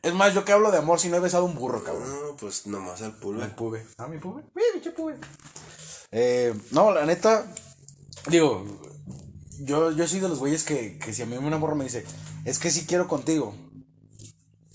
Es 0.00 0.14
más, 0.14 0.32
yo 0.32 0.44
que 0.46 0.52
hablo 0.52 0.70
de 0.70 0.78
amor 0.78 0.98
si 0.98 1.08
no 1.08 1.16
he 1.16 1.20
besado 1.20 1.44
un 1.44 1.54
burro, 1.56 1.84
cabrón. 1.84 2.08
No, 2.08 2.36
pues 2.36 2.66
nomás 2.66 3.02
al 3.02 3.16
pulve. 3.18 3.44
El 3.44 3.50
pube. 3.50 3.84
Ah, 3.98 4.06
mi 4.06 4.16
pube. 4.18 4.42
Uy, 4.54 4.62
pinche 4.72 4.92
pube. 4.92 5.16
Eh, 6.10 6.54
no, 6.70 6.90
la 6.92 7.04
neta, 7.04 7.44
digo, 8.28 8.64
yo, 9.60 9.90
yo 9.92 10.06
soy 10.06 10.20
de 10.20 10.28
los 10.28 10.38
güeyes 10.38 10.64
que, 10.64 10.98
que 10.98 11.12
si 11.12 11.22
a 11.22 11.26
mí 11.26 11.36
una 11.36 11.58
morra 11.58 11.74
me 11.74 11.84
dice, 11.84 12.04
es 12.44 12.58
que 12.58 12.70
sí 12.70 12.86
quiero 12.86 13.08
contigo. 13.08 13.54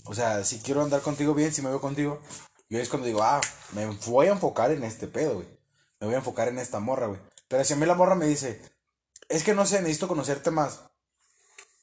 O 0.04 0.14
sea, 0.14 0.44
si 0.44 0.58
quiero 0.58 0.82
andar 0.82 1.00
contigo 1.00 1.34
bien, 1.34 1.52
si 1.52 1.62
me 1.62 1.70
veo 1.70 1.80
contigo. 1.80 2.20
Yo 2.68 2.78
es 2.78 2.88
cuando 2.88 3.06
digo, 3.06 3.22
ah, 3.22 3.40
me 3.72 3.86
voy 4.06 4.26
a 4.26 4.32
enfocar 4.32 4.70
en 4.70 4.84
este 4.84 5.06
pedo, 5.06 5.36
güey. 5.36 5.48
Me 6.00 6.06
voy 6.06 6.14
a 6.14 6.18
enfocar 6.18 6.48
en 6.48 6.58
esta 6.58 6.80
morra, 6.80 7.06
güey. 7.06 7.20
Pero 7.48 7.64
si 7.64 7.72
a 7.72 7.76
mí 7.76 7.86
la 7.86 7.94
morra 7.94 8.14
me 8.14 8.26
dice, 8.26 8.60
es 9.28 9.44
que 9.44 9.54
no 9.54 9.64
sé, 9.66 9.80
necesito 9.80 10.08
conocerte 10.08 10.50
más. 10.50 10.80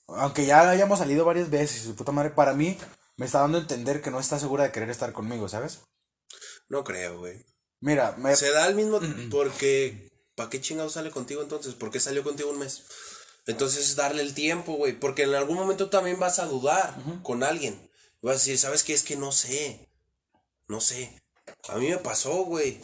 Aunque 0.07 0.45
ya 0.45 0.69
hayamos 0.69 0.99
salido 0.99 1.25
varias 1.25 1.49
veces, 1.49 1.83
su 1.83 1.95
puta 1.95 2.11
madre, 2.11 2.31
para 2.31 2.53
mí 2.53 2.77
me 3.17 3.25
está 3.25 3.39
dando 3.39 3.57
a 3.57 3.61
entender 3.61 4.01
que 4.01 4.11
no 4.11 4.19
está 4.19 4.37
segura 4.37 4.63
de 4.63 4.71
querer 4.71 4.89
estar 4.89 5.13
conmigo, 5.13 5.47
¿sabes? 5.47 5.81
No 6.69 6.83
creo, 6.83 7.19
güey. 7.19 7.45
Mira, 7.79 8.15
me, 8.17 8.35
Se 8.35 8.51
da 8.51 8.65
al 8.65 8.75
mismo 8.75 8.99
porque 9.31 10.10
¿para 10.41 10.49
qué 10.49 10.59
chingado 10.59 10.89
sale 10.89 11.11
contigo 11.11 11.43
entonces? 11.43 11.75
¿Por 11.75 11.91
qué 11.91 11.99
salió 11.99 12.23
contigo 12.23 12.49
un 12.49 12.57
mes? 12.57 12.81
Entonces 13.45 13.85
es 13.87 13.95
darle 13.95 14.23
el 14.23 14.33
tiempo, 14.33 14.73
güey, 14.73 14.99
porque 14.99 15.21
en 15.21 15.35
algún 15.35 15.55
momento 15.55 15.91
también 15.91 16.19
vas 16.19 16.39
a 16.39 16.47
dudar 16.47 16.95
con 17.21 17.43
alguien. 17.43 17.91
Vas 18.23 18.31
a 18.31 18.39
decir, 18.39 18.57
¿sabes 18.57 18.83
qué? 18.83 18.95
Es 18.95 19.03
que 19.03 19.15
no 19.15 19.31
sé. 19.31 19.87
No 20.67 20.81
sé. 20.81 21.15
A 21.69 21.77
mí 21.77 21.89
me 21.89 21.99
pasó, 21.99 22.43
güey. 22.45 22.81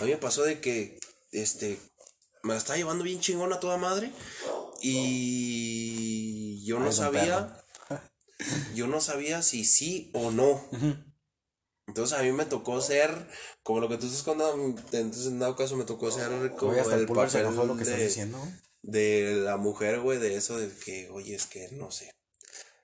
A 0.00 0.04
mí 0.04 0.12
me 0.12 0.16
pasó 0.16 0.44
de 0.44 0.62
que 0.62 0.98
este 1.30 1.78
me 2.42 2.54
la 2.54 2.58
estaba 2.58 2.78
llevando 2.78 3.04
bien 3.04 3.20
chingona 3.20 3.60
toda 3.60 3.76
madre 3.76 4.10
y 4.80 6.64
yo 6.64 6.78
no 6.78 6.86
Ay, 6.86 6.92
sabía 6.92 7.62
yo 8.74 8.86
no 8.86 9.02
sabía 9.02 9.42
si 9.42 9.66
sí 9.66 10.10
o 10.14 10.30
no. 10.30 10.66
Entonces 11.86 12.16
a 12.18 12.22
mí 12.22 12.30
me 12.32 12.44
tocó 12.46 12.80
ser, 12.80 13.10
como 13.62 13.80
lo 13.80 13.88
que 13.88 13.98
tú 13.98 14.06
estás 14.06 14.22
contando, 14.22 14.78
entonces 14.92 15.26
en 15.26 15.38
dado 15.40 15.56
caso 15.56 15.76
me 15.76 15.84
tocó 15.84 16.10
ser 16.10 16.28
como 16.56 16.72
Oye, 16.72 16.80
hasta 16.80 16.94
el 16.94 17.00
el 17.02 17.06
pulgar 17.06 17.28
se 17.30 17.38
papel 17.38 17.52
enojó 17.52 17.66
lo 17.66 17.76
que 17.76 17.82
estás 17.82 17.98
de, 17.98 18.04
diciendo. 18.06 18.38
güey. 18.38 18.52
de 18.82 19.34
la 19.44 19.56
mujer, 19.56 20.00
güey, 20.00 20.18
de 20.18 20.36
eso 20.36 20.56
de 20.58 20.68
que, 20.84 21.08
oye, 21.10 21.34
es 21.34 21.46
que 21.46 21.68
no 21.72 21.90
sé, 21.90 22.14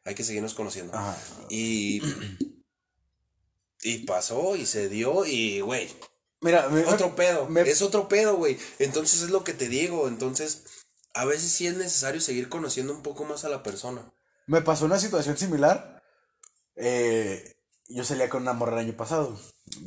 hay 0.04 0.14
que 0.14 0.24
seguirnos 0.24 0.54
conociendo. 0.54 0.94
Ajá. 0.96 1.16
Y, 1.48 2.02
y 3.82 3.98
pasó 3.98 4.56
y 4.56 4.66
se 4.66 4.88
dio 4.88 5.24
y, 5.24 5.60
güey, 5.60 5.88
Mira, 6.40 6.68
me- 6.68 6.84
otro 6.84 7.14
pedo, 7.16 7.48
me- 7.48 7.62
es 7.62 7.82
otro 7.82 8.08
pedo, 8.08 8.36
güey. 8.36 8.58
Entonces 8.78 9.22
es 9.22 9.30
lo 9.30 9.42
que 9.44 9.54
te 9.54 9.68
digo, 9.68 10.06
entonces 10.08 10.62
a 11.14 11.24
veces 11.24 11.50
sí 11.52 11.66
es 11.66 11.76
necesario 11.76 12.20
seguir 12.20 12.48
conociendo 12.48 12.92
un 12.92 13.02
poco 13.02 13.24
más 13.24 13.44
a 13.44 13.48
la 13.48 13.62
persona. 13.62 14.12
me 14.46 14.60
pasó 14.62 14.84
una 14.86 14.98
situación 14.98 15.36
similar. 15.36 16.02
Eh, 16.76 17.56
yo 17.88 18.04
salía 18.04 18.28
con 18.28 18.42
una 18.42 18.52
morra 18.52 18.74
el 18.74 18.86
año 18.86 18.96
pasado. 18.96 19.38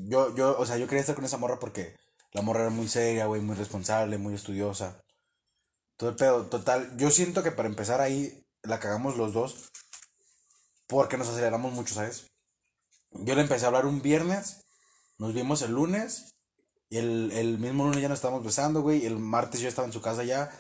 Yo, 0.08 0.36
yo, 0.36 0.58
o 0.58 0.66
sea, 0.66 0.78
yo 0.78 0.88
quería 0.88 1.02
estar 1.02 1.16
con 1.16 1.26
esa 1.26 1.38
morra 1.38 1.60
porque 1.60 1.96
la 2.34 2.42
morra 2.42 2.62
era 2.62 2.70
muy 2.70 2.88
seria, 2.88 3.28
güey, 3.28 3.42
muy 3.42 3.56
responsable, 3.56 4.18
muy 4.18 4.34
estudiosa. 4.34 5.04
Todo 5.98 6.10
el 6.10 6.16
pedo, 6.16 6.46
total. 6.48 6.98
Yo 6.98 7.12
siento 7.12 7.44
que 7.44 7.52
para 7.52 7.70
empezar 7.70 8.02
ahí 8.02 8.44
la 8.64 8.80
cagamos 8.80 9.18
los 9.18 9.34
dos 9.34 9.72
porque 10.88 11.18
nos 11.18 11.30
aceleramos 11.30 11.74
mucho, 11.74 11.94
¿sabes? 11.94 12.32
Yo 13.12 13.36
le 13.36 13.42
empecé 13.42 13.66
a 13.66 13.68
hablar 13.68 13.86
un 13.86 14.02
viernes, 14.02 14.66
nos 15.18 15.34
vimos 15.34 15.62
el 15.62 15.72
lunes, 15.72 16.36
y 16.90 16.98
el, 16.98 17.32
el 17.32 17.60
mismo 17.60 17.86
lunes 17.86 18.02
ya 18.02 18.10
nos 18.10 18.18
estábamos 18.18 18.44
besando, 18.44 18.82
güey, 18.82 19.06
el 19.06 19.18
martes 19.18 19.62
yo 19.62 19.70
estaba 19.70 19.86
en 19.86 19.94
su 19.94 20.02
casa 20.02 20.24
ya, 20.26 20.52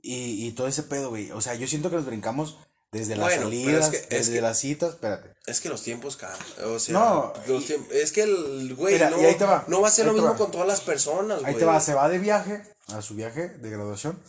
y, 0.00 0.46
y 0.46 0.52
todo 0.52 0.66
ese 0.66 0.82
pedo, 0.84 1.10
güey. 1.10 1.30
O 1.32 1.42
sea, 1.42 1.54
yo 1.54 1.66
siento 1.66 1.90
que 1.90 1.96
nos 1.96 2.06
brincamos 2.06 2.56
desde 2.92 3.14
las 3.16 3.26
Bueno, 3.26 3.42
salidas, 3.44 3.84
es 3.84 3.90
que- 3.90 3.96
es 4.16 4.26
desde 4.26 4.32
que- 4.34 4.40
las 4.42 4.58
citas, 4.58 4.90
espérate. 4.90 5.34
Es 5.46 5.60
que 5.60 5.68
los 5.68 5.82
tiempos 5.82 6.16
cambian. 6.16 6.44
O 6.64 6.78
sea, 6.78 6.92
No, 6.94 7.32
los 7.46 7.62
y- 7.64 7.74
tiemp- 7.74 7.90
es 7.92 8.12
que 8.12 8.22
el 8.22 8.74
güey 8.74 8.94
Mira, 8.94 9.10
no, 9.10 9.20
y 9.20 9.24
ahí 9.26 9.34
te 9.36 9.44
va, 9.44 9.64
no 9.68 9.80
va 9.80 9.88
a 9.88 9.90
ser 9.90 10.06
lo 10.06 10.12
mismo 10.12 10.28
va. 10.30 10.36
con 10.36 10.50
todas 10.50 10.66
las 10.66 10.80
personas, 10.80 11.38
Ahí 11.38 11.52
güey. 11.52 11.58
te 11.58 11.64
va, 11.64 11.78
se 11.80 11.94
va 11.94 12.08
de 12.08 12.18
viaje, 12.18 12.62
a 12.88 13.00
su 13.02 13.14
viaje 13.14 13.48
de 13.48 13.70
graduación, 13.70 14.20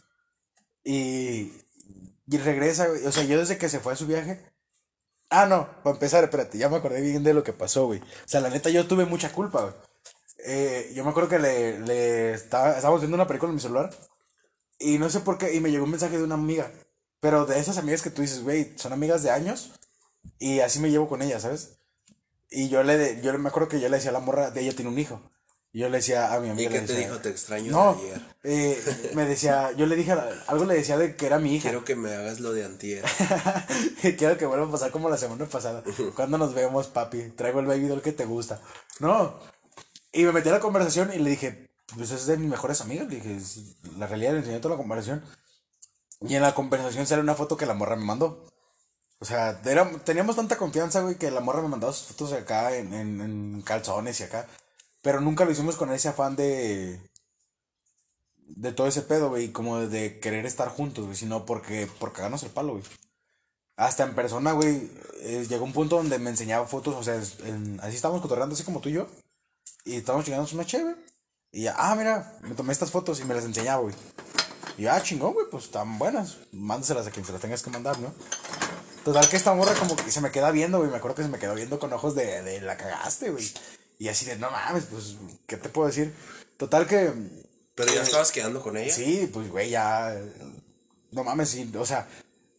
y, 0.84 1.52
y 2.28 2.38
regresa, 2.38 2.88
güey. 2.88 3.06
O 3.06 3.12
sea, 3.12 3.24
yo 3.24 3.40
desde 3.40 3.58
que 3.58 3.70
se 3.70 3.80
fue 3.80 3.94
a 3.94 3.96
su 3.96 4.08
viaje. 4.08 4.44
Ah, 5.30 5.46
no, 5.46 5.82
para 5.84 5.96
empezar, 5.96 6.24
espérate, 6.24 6.58
ya 6.58 6.68
me 6.70 6.78
acordé 6.78 7.00
bien 7.02 7.24
de 7.24 7.34
lo 7.34 7.44
que 7.44 7.54
pasó, 7.54 7.86
güey. 7.86 8.00
O 8.00 8.28
sea, 8.28 8.42
la 8.42 8.50
neta, 8.50 8.70
yo 8.70 8.86
tuve 8.88 9.06
mucha 9.06 9.32
culpa, 9.32 9.62
güey. 9.62 9.74
Eh, 10.46 10.92
yo 10.96 11.04
me 11.04 11.12
acuerdo 11.12 11.30
que 11.30 11.40
le, 11.40 11.80
le 11.80 12.34
estaba, 12.34 12.72
estábamos 12.76 13.00
viendo 13.02 13.16
una 13.16 13.28
película 13.28 13.50
en 13.50 13.56
mi 13.56 13.62
celular, 13.62 13.92
y 14.80 14.98
no 14.98 15.10
sé 15.10 15.20
por 15.22 15.38
qué, 15.38 15.54
y 15.54 15.60
me 15.62 15.72
llegó 15.72 15.86
un 15.86 15.92
mensaje 15.92 16.18
de 16.18 16.24
una 16.24 16.36
amiga. 16.36 16.72
Pero 17.22 17.46
de 17.46 17.58
esas 17.60 17.78
amigas 17.78 18.02
que 18.02 18.10
tú 18.10 18.22
dices, 18.22 18.44
güey, 18.44 18.74
son 18.78 18.92
amigas 18.92 19.24
de 19.24 19.32
años, 19.32 19.72
y 20.40 20.60
así 20.60 20.80
me 20.80 20.90
llevo 20.92 21.08
con 21.08 21.22
ellas, 21.22 21.44
¿sabes? 21.44 21.78
Y 22.50 22.68
yo 22.68 22.84
le, 22.84 22.98
de- 22.98 23.22
yo 23.22 23.38
me 23.40 23.48
acuerdo 23.48 23.70
que 23.70 23.80
yo 23.80 23.88
le 23.88 23.96
decía 23.96 24.10
a 24.10 24.14
la 24.14 24.20
morra, 24.20 24.52
de 24.52 24.62
ella 24.62 24.76
tiene 24.76 24.92
un 24.92 25.00
hijo. 25.00 25.22
Y 25.74 25.80
yo 25.80 25.88
le 25.90 26.00
decía 26.00 26.34
a 26.34 26.40
mi 26.42 26.48
¿Y 26.48 26.52
amiga. 26.52 26.70
qué 26.72 26.82
le 26.82 26.86
te 26.88 26.94
decía, 26.94 27.08
dijo? 27.08 27.22
Te 27.22 27.30
extraño 27.30 27.72
No, 27.72 27.94
de 27.96 28.02
ayer. 28.10 28.22
eh, 28.44 29.12
me 29.14 29.26
decía, 29.26 29.72
yo 29.78 29.86
le 29.86 29.96
dije, 29.96 30.12
algo 30.48 30.66
le 30.66 30.74
decía 30.74 30.98
de 30.98 31.16
que 31.16 31.26
era 31.28 31.40
mi 31.40 31.56
hija. 31.56 31.70
Quiero 31.70 31.86
que 31.86 31.96
me 31.96 32.14
hagas 32.14 32.42
lo 32.42 32.52
de 32.52 32.66
antier. 32.66 33.06
Quiero 34.18 34.38
que 34.38 34.46
vuelva 34.46 34.66
a 34.68 34.72
pasar 34.72 34.92
como 34.92 35.10
la 35.10 35.18
semana 35.18 35.46
pasada. 35.46 35.82
Cuando 36.16 36.38
nos 36.38 36.54
vemos, 36.54 36.88
papi, 36.88 37.30
traigo 37.38 37.62
el 37.62 37.68
baby 37.68 37.88
doll 37.88 38.02
que 38.02 38.12
te 38.12 38.26
gusta. 38.26 38.60
No. 39.00 39.40
Y 40.12 40.24
me 40.26 40.34
metí 40.34 40.50
a 40.50 40.54
la 40.54 40.60
conversación 40.60 41.14
y 41.14 41.20
le 41.20 41.30
dije, 41.30 41.70
pues 41.96 42.12
es 42.12 42.26
de 42.26 42.36
mis 42.36 42.50
mejores 42.50 42.82
amigas. 42.82 43.08
Le 43.08 43.16
dije, 43.16 43.36
"Es 43.38 43.60
la 43.98 44.08
realidad 44.08 44.34
le 44.34 44.40
enseñé 44.40 44.60
toda 44.60 44.76
la 44.76 44.82
conversación. 44.82 45.24
Y 46.22 46.36
en 46.36 46.42
la 46.42 46.54
conversación 46.54 47.08
sale 47.08 47.22
una 47.22 47.36
foto 47.36 47.58
que 47.58 47.66
la 47.66 47.74
morra 47.74 47.96
me 47.96 48.06
mandó. 48.06 48.46
O 49.20 49.26
sea, 49.26 49.62
teníamos 49.62 50.36
tanta 50.36 50.58
confianza, 50.58 51.02
güey, 51.02 51.16
que 51.16 51.30
la 51.32 51.42
morra 51.42 51.62
me 51.62 51.68
mandaba 51.68 51.94
sus 51.94 52.08
fotos 52.08 52.34
acá 52.34 52.76
en, 52.76 52.94
en, 52.94 53.62
calzones 53.64 54.20
y 54.20 54.24
acá. 54.24 54.48
Pero 55.02 55.22
nunca 55.22 55.46
lo 55.46 55.52
hicimos 55.52 55.76
con 55.76 55.92
ese 55.92 56.10
afán 56.10 56.36
de. 56.36 57.00
De 58.48 58.74
todo 58.74 58.88
ese 58.88 59.02
pedo, 59.04 59.30
güey, 59.30 59.52
como 59.52 59.80
de 59.80 60.20
querer 60.20 60.46
estar 60.46 60.70
juntos, 60.70 61.06
güey, 61.06 61.16
sino 61.16 61.46
porque, 61.46 61.88
por 62.00 62.14
cagarnos 62.14 62.44
el 62.44 62.50
palo, 62.50 62.74
güey. 62.74 62.84
Hasta 63.78 64.04
en 64.04 64.14
persona, 64.14 64.52
güey, 64.52 64.92
eh, 65.22 65.46
llegó 65.48 65.64
un 65.64 65.74
punto 65.74 65.96
donde 65.96 66.20
me 66.20 66.30
enseñaba 66.30 66.68
fotos, 66.68 66.96
o 66.96 67.04
sea, 67.04 67.16
en- 67.48 67.80
así 67.82 67.96
estábamos 67.96 68.22
cotorreando, 68.22 68.54
así 68.54 68.64
como 68.64 68.82
tú 68.82 68.90
y 68.90 68.94
yo, 68.94 69.08
y 69.86 69.96
estábamos 69.96 70.26
chingándonos 70.26 70.54
una 70.54 70.66
chévere. 70.66 70.98
Y 71.52 71.64
ya, 71.64 71.76
ah, 71.78 71.96
mira, 71.96 72.38
me 72.42 72.56
tomé 72.56 72.74
estas 72.74 72.92
fotos 72.92 73.20
y 73.20 73.26
me 73.26 73.34
las 73.36 73.46
enseñaba, 73.46 73.82
güey. 73.82 73.96
Y 74.78 74.88
ah, 74.88 75.02
chingón, 75.02 75.34
güey, 75.34 75.48
pues 75.50 75.66
están 75.66 75.98
buenas, 75.98 76.38
mándaselas 76.52 77.08
a 77.08 77.12
quien 77.12 77.26
se 77.26 77.32
las 77.32 77.42
tengas 77.42 77.62
que 77.62 77.70
mandar, 77.70 78.00
¿no? 78.00 78.14
Total 79.04 79.28
que 79.28 79.36
esta 79.36 79.54
morra 79.54 79.74
como 79.76 79.96
que 79.96 80.12
se 80.12 80.22
me 80.22 80.32
queda 80.32 80.52
viendo, 80.52 80.78
güey, 80.78 80.90
me 80.90 80.98
acuerdo 80.98 81.16
que 81.16 81.24
se 81.24 81.30
me 81.30 81.40
quedó 81.40 81.56
viendo 81.56 81.80
con 81.80 81.92
ojos 81.92 82.16
de, 82.16 82.42
de 82.44 82.62
la 82.62 82.78
cagaste, 82.78 83.32
güey. 83.32 83.52
Y 83.98 84.08
así 84.10 84.26
de, 84.26 84.36
no 84.38 84.50
mames, 84.50 84.86
pues, 84.86 85.16
¿qué 85.46 85.58
te 85.58 85.70
puedo 85.70 85.88
decir? 85.88 86.14
Total 86.58 86.88
que 86.88 87.12
Pero 87.76 87.94
ya 87.94 88.02
estabas 88.02 88.32
quedando 88.32 88.62
con 88.62 88.78
ella. 88.78 88.94
Sí, 88.94 89.30
pues, 89.32 89.50
güey, 89.50 89.70
ya. 89.70 90.20
No 91.12 91.24
mames, 91.24 91.50
sí. 91.50 91.72
O 91.78 91.86
sea, 91.86 92.08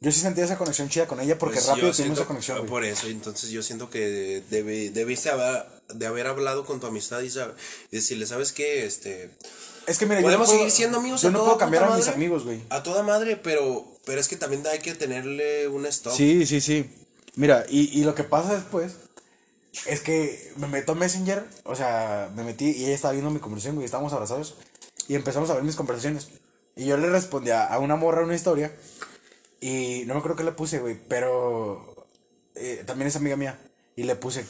yo 0.03 0.13
sí 0.13 0.21
sentía 0.21 0.45
esa 0.45 0.59
conexión 0.59 0.89
chida 0.91 1.07
con 1.07 1.21
ella 1.21 1.39
porque 1.39 1.55
Pues 1.55 1.67
rápido 1.69 1.87
yo 1.89 1.93
tuvimos 1.95 1.97
siento- 1.97 2.21
esa 2.21 2.29
conexión, 2.29 2.59
güey. 2.59 2.69
Por 2.69 2.85
eso, 2.85 3.07
entonces 3.07 3.51
yo 3.51 3.63
siento 3.63 3.89
que 3.89 4.43
debe- 4.51 4.91
debiste 4.91 5.31
haber, 5.31 5.65
de 5.95 6.07
haber 6.07 6.27
hablado 6.27 6.65
con 6.67 6.81
tu 6.81 6.87
amistad 6.87 7.21
y, 7.21 7.29
sab- 7.29 7.55
y 7.91 7.97
decirle, 7.97 8.27
¿sabes 8.27 8.53
qué? 8.53 8.85
Este, 8.85 9.31
Es 9.87 9.99
que, 9.99 10.07
mira, 10.07 10.21
yo 10.21 10.27
Podemos 10.27 10.49
no 10.49 10.53
puedo- 10.53 10.59
seguir 10.61 10.73
siendo 10.73 10.99
amigos 10.99 11.23
Yo 11.23 11.31
no 11.31 11.41
puedo 11.45 11.57
cambiar 11.59 11.85
a 11.85 11.91
mis 11.97 12.01
madre. 12.07 12.15
amigos, 12.15 12.45
güey. 12.45 12.61
a 12.71 12.83
toda 12.83 13.03
madre, 13.03 13.37
pero, 13.37 13.87
pero 14.05 14.21
es 14.21 14.29
que 14.29 14.37
también 14.37 14.63
hay 14.67 14.81
que 14.81 14.95
tenerle 14.95 15.67
un 15.69 15.87
stop. 15.87 16.15
Sí, 16.17 16.47
sí, 16.47 16.61
sí. 16.61 16.89
Mira, 17.35 17.65
y, 17.69 17.99
y 17.99 18.05
lo 18.05 18.15
que 18.15 18.25
pasa 18.25 18.55
después 18.55 18.93
es 19.87 20.01
que 20.01 20.53
me 20.57 20.69
meto 20.69 20.93
a 20.93 20.95
Messenger, 20.95 21.45
o 21.65 21.75
sea, 21.75 22.31
me 22.37 22.45
metí 22.45 22.71
y 22.71 22.85
ella 22.85 22.95
estaba 22.95 23.13
viendo 23.13 23.31
mi 23.31 23.41
conversación, 23.41 23.75
güey, 23.77 23.85
estábamos 23.85 24.13
abrazados 24.13 24.55
y 25.09 25.15
empezamos 25.15 25.49
a 25.51 25.55
ver 25.55 25.63
mis 25.63 25.77
conversaciones. 25.77 26.29
Y 26.77 26.85
yo 26.87 26.97
le 26.97 27.09
respondí 27.11 27.51
a, 27.51 27.67
a 27.67 27.79
una 27.79 27.97
morra 27.97 28.23
una 28.25 28.35
historia 28.35 28.73
y 29.63 30.03
no 30.07 30.15
me 30.15 30.19
acuerdo 30.19 30.37
qué 30.37 30.45
le 30.45 30.53
puse, 30.53 30.81
güey, 30.81 30.99
pero 31.09 32.09
eh, 32.57 32.83
también 32.85 33.07
es 33.07 33.17
amiga 33.17 33.37
mía. 33.37 33.59
Y 33.95 34.03
le 34.03 34.17
puse, 34.17 34.45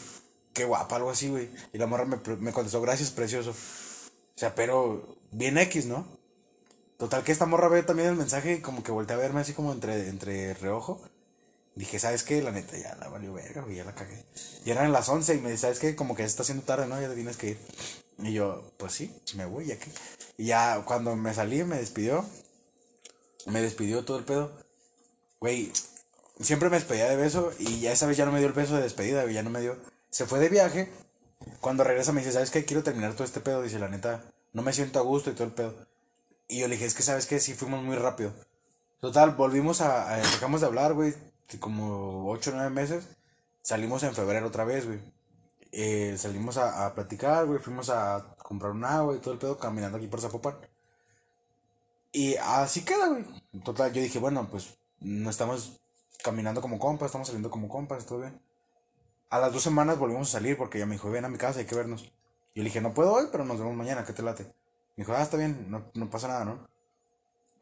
qué 0.54 0.64
guapa, 0.64 0.96
algo 0.96 1.10
así, 1.10 1.28
güey. 1.28 1.50
Y 1.74 1.78
la 1.78 1.86
morra 1.86 2.06
me, 2.06 2.16
me 2.38 2.52
contestó, 2.52 2.80
gracias, 2.80 3.10
precioso. 3.10 3.50
O 3.50 4.38
sea, 4.38 4.54
pero 4.54 5.18
bien 5.30 5.58
X, 5.58 5.84
¿no? 5.84 6.06
Total 6.96 7.22
que 7.24 7.32
esta 7.32 7.44
morra 7.44 7.68
ve 7.68 7.82
también 7.82 8.08
el 8.08 8.16
mensaje 8.16 8.54
y 8.54 8.60
como 8.62 8.82
que 8.82 8.90
voltea 8.90 9.16
a 9.16 9.18
verme 9.18 9.42
así 9.42 9.52
como 9.52 9.72
entre, 9.72 10.08
entre 10.08 10.54
reojo. 10.54 11.02
Dije, 11.74 11.98
¿sabes 11.98 12.22
qué? 12.22 12.40
La 12.40 12.50
neta 12.50 12.78
ya 12.78 12.94
la 12.96 13.08
valió 13.08 13.34
verga, 13.34 13.60
güey, 13.60 13.76
ya 13.76 13.84
la 13.84 13.94
cagué. 13.94 14.24
Y 14.64 14.70
eran 14.70 14.92
las 14.92 15.10
11 15.10 15.34
y 15.34 15.40
me 15.40 15.50
dice, 15.50 15.62
¿sabes 15.62 15.78
qué? 15.78 15.94
Como 15.94 16.14
que 16.14 16.22
se 16.22 16.28
está 16.28 16.42
haciendo 16.42 16.64
tarde, 16.64 16.86
¿no? 16.86 16.98
Ya 16.98 17.08
te 17.08 17.16
tienes 17.16 17.36
que 17.36 17.50
ir. 17.50 17.58
Y 18.18 18.32
yo, 18.32 18.72
pues 18.78 18.92
sí, 18.92 19.14
me 19.34 19.44
voy, 19.44 19.66
ya 19.66 19.78
que. 19.78 19.90
Y 20.38 20.46
ya 20.46 20.82
cuando 20.86 21.16
me 21.16 21.34
salí, 21.34 21.64
me 21.64 21.76
despidió. 21.76 22.24
Me 23.46 23.60
despidió 23.60 24.04
todo 24.04 24.18
el 24.18 24.24
pedo. 24.24 24.61
Güey, 25.42 25.72
siempre 26.38 26.70
me 26.70 26.76
despedía 26.76 27.08
de 27.08 27.16
beso 27.16 27.50
y 27.58 27.80
ya 27.80 27.90
esa 27.90 28.06
vez 28.06 28.16
ya 28.16 28.24
no 28.24 28.30
me 28.30 28.38
dio 28.38 28.46
el 28.46 28.52
beso 28.54 28.76
de 28.76 28.82
despedida, 28.82 29.22
güey, 29.22 29.34
ya 29.34 29.42
no 29.42 29.50
me 29.50 29.60
dio. 29.60 29.76
Se 30.08 30.24
fue 30.24 30.38
de 30.38 30.48
viaje. 30.48 30.88
Cuando 31.60 31.82
regresa 31.82 32.12
me 32.12 32.20
dice, 32.20 32.30
¿sabes 32.30 32.52
qué? 32.52 32.64
Quiero 32.64 32.84
terminar 32.84 33.14
todo 33.14 33.24
este 33.24 33.40
pedo. 33.40 33.60
Dice, 33.60 33.80
la 33.80 33.88
neta, 33.88 34.22
no 34.52 34.62
me 34.62 34.72
siento 34.72 35.00
a 35.00 35.02
gusto 35.02 35.30
y 35.30 35.34
todo 35.34 35.48
el 35.48 35.52
pedo. 35.52 35.74
Y 36.46 36.60
yo 36.60 36.68
le 36.68 36.76
dije, 36.76 36.86
es 36.86 36.94
que, 36.94 37.02
¿sabes 37.02 37.26
qué? 37.26 37.40
Sí, 37.40 37.54
fuimos 37.54 37.82
muy 37.82 37.96
rápido. 37.96 38.32
Total, 39.00 39.32
volvimos 39.32 39.80
a, 39.80 40.12
a- 40.14 40.18
dejamos 40.18 40.60
de 40.60 40.68
hablar, 40.68 40.94
güey, 40.94 41.12
como 41.58 42.30
8 42.30 42.50
o 42.50 42.54
9 42.54 42.70
meses. 42.70 43.04
Salimos 43.62 44.04
en 44.04 44.14
febrero 44.14 44.46
otra 44.46 44.64
vez, 44.64 44.86
güey. 44.86 45.00
Eh, 45.72 46.14
salimos 46.18 46.56
a, 46.56 46.86
a 46.86 46.94
platicar, 46.94 47.46
güey, 47.46 47.58
fuimos 47.58 47.90
a 47.90 48.36
comprar 48.44 48.70
un 48.70 48.84
agua 48.84 49.16
y 49.16 49.18
todo 49.18 49.34
el 49.34 49.40
pedo 49.40 49.58
caminando 49.58 49.98
aquí 49.98 50.06
por 50.06 50.20
Zapopan. 50.20 50.54
Y 52.12 52.36
así 52.36 52.84
queda, 52.84 53.08
güey. 53.08 53.24
Total, 53.64 53.92
yo 53.92 54.00
dije, 54.02 54.20
bueno, 54.20 54.48
pues 54.48 54.78
no 55.04 55.30
estamos 55.30 55.80
caminando 56.22 56.60
como 56.60 56.78
compas, 56.78 57.06
estamos 57.06 57.28
saliendo 57.28 57.50
como 57.50 57.68
compas, 57.68 58.06
todo 58.06 58.20
bien. 58.20 58.40
A 59.30 59.38
las 59.38 59.52
dos 59.52 59.62
semanas 59.62 59.98
volvimos 59.98 60.28
a 60.28 60.38
salir 60.38 60.56
porque 60.56 60.78
ella 60.78 60.86
me 60.86 60.94
dijo, 60.94 61.10
ven 61.10 61.24
a 61.24 61.28
mi 61.28 61.38
casa, 61.38 61.60
hay 61.60 61.66
que 61.66 61.74
vernos. 61.74 62.04
Yo 62.54 62.62
le 62.62 62.64
dije, 62.64 62.80
no 62.80 62.92
puedo 62.92 63.12
hoy, 63.12 63.26
pero 63.32 63.44
nos 63.44 63.58
vemos 63.58 63.74
mañana, 63.74 64.04
¿qué 64.04 64.12
te 64.12 64.22
late? 64.22 64.44
Me 64.96 65.04
dijo, 65.04 65.14
ah, 65.14 65.22
está 65.22 65.36
bien, 65.36 65.70
no, 65.70 65.90
no 65.94 66.10
pasa 66.10 66.28
nada, 66.28 66.44
¿no? 66.44 66.68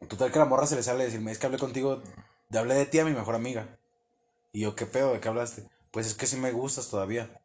Total 0.08 0.32
que 0.32 0.38
a 0.38 0.42
la 0.42 0.48
morra 0.48 0.66
se 0.66 0.76
le 0.76 0.82
sale 0.82 1.04
decirme, 1.04 1.30
es 1.30 1.38
que 1.38 1.46
hablé 1.46 1.58
contigo, 1.58 2.02
te 2.50 2.58
hablé 2.58 2.74
de 2.74 2.86
ti 2.86 2.98
a 2.98 3.04
mi 3.04 3.12
mejor 3.12 3.34
amiga. 3.34 3.78
Y 4.52 4.62
yo, 4.62 4.74
¿qué 4.74 4.86
pedo? 4.86 5.12
¿De 5.12 5.20
qué 5.20 5.28
hablaste? 5.28 5.68
Pues 5.90 6.06
es 6.06 6.14
que 6.14 6.26
sí 6.26 6.36
me 6.36 6.52
gustas 6.52 6.88
todavía. 6.88 7.40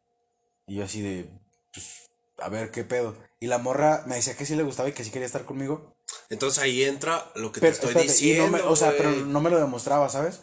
Y 0.66 0.76
yo 0.76 0.84
así 0.84 1.02
de, 1.02 1.30
pues, 1.72 2.10
a 2.38 2.48
ver, 2.48 2.70
¿qué 2.70 2.82
pedo? 2.82 3.16
Y 3.38 3.46
la 3.46 3.58
morra 3.58 4.02
me 4.06 4.16
decía 4.16 4.36
que 4.36 4.46
sí 4.46 4.56
le 4.56 4.64
gustaba 4.64 4.88
y 4.88 4.92
que 4.92 5.04
sí 5.04 5.10
quería 5.10 5.26
estar 5.26 5.44
conmigo. 5.44 5.95
Entonces 6.30 6.62
ahí 6.62 6.82
entra 6.84 7.30
lo 7.34 7.52
que 7.52 7.60
Pero, 7.60 7.72
te 7.72 7.76
estoy 7.76 7.88
espérate, 7.90 8.12
diciendo. 8.12 8.44
no 8.46 8.50
me, 8.52 8.62
o 8.62 8.76
sea, 8.76 8.92
pero 8.96 9.10
no 9.10 9.40
me 9.40 9.50
lo 9.50 9.58
demostraba, 9.58 10.08
¿sabes? 10.08 10.40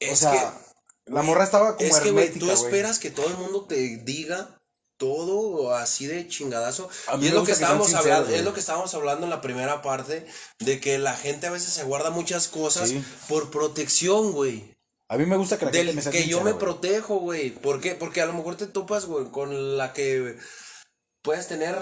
Es 0.00 0.22
o 0.24 0.30
sea, 0.30 0.32
que, 1.04 1.12
la 1.12 1.22
morra 1.22 1.44
estaba 1.44 1.76
como 1.76 1.88
Es 1.88 2.00
que, 2.00 2.10
güey, 2.10 2.30
tú 2.32 2.50
esperas 2.50 2.98
que 2.98 3.10
todo 3.10 3.28
el 3.28 3.36
mundo 3.36 3.64
te 3.64 3.76
diga 3.98 4.50
todo 4.98 5.74
así 5.74 6.06
de 6.06 6.26
chingadazo. 6.26 6.88
Y 7.20 7.26
es 7.26 7.34
lo 7.34 7.44
que 7.44 7.52
estábamos 7.52 7.88
sinceros, 7.88 8.06
hablando, 8.06 8.26
güey. 8.28 8.38
es 8.38 8.44
lo 8.44 8.54
que 8.54 8.60
estábamos 8.60 8.94
hablando 8.94 9.24
en 9.24 9.30
la 9.30 9.40
primera 9.42 9.82
parte, 9.82 10.26
de 10.58 10.80
que 10.80 10.98
la 10.98 11.14
gente 11.14 11.46
a 11.46 11.50
veces 11.50 11.70
se 11.72 11.84
guarda 11.84 12.10
muchas 12.10 12.48
cosas 12.48 12.88
Sí. 12.88 13.04
por 13.28 13.50
protección, 13.50 14.32
güey. 14.32 14.74
A 15.08 15.16
mí 15.18 15.26
me 15.26 15.36
gusta 15.36 15.58
que 15.58 15.66
la 15.66 15.70
gente 15.70 15.86
Del 15.86 15.96
me 15.96 16.02
sea 16.02 16.10
que 16.12 16.26
yo 16.26 16.38
me 16.40 16.52
güey. 16.52 16.58
protejo, 16.58 17.16
güey. 17.18 17.50
¿Por 17.50 17.80
qué? 17.80 17.94
Porque 17.94 18.20
a 18.22 18.26
lo 18.26 18.32
mejor 18.32 18.56
te 18.56 18.66
topas, 18.66 19.04
güey, 19.04 19.26
con 19.30 19.76
la 19.76 19.92
que 19.92 20.36
puedes 21.22 21.46
tener 21.46 21.78